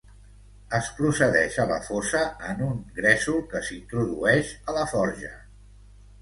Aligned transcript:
Es 0.77 0.87
procedeix 0.99 1.57
a 1.63 1.65
la 1.71 1.77
fosa 1.87 2.21
en 2.53 2.63
un 2.69 2.79
gresol 2.95 3.45
que 3.53 3.61
s'introdueix 3.69 4.51
a 4.73 4.77
la 4.79 4.89
forja. 4.95 5.33